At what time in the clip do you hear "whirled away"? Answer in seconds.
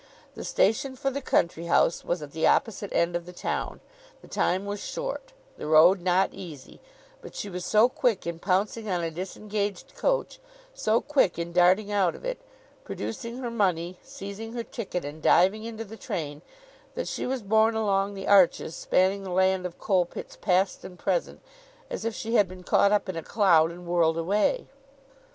23.85-24.65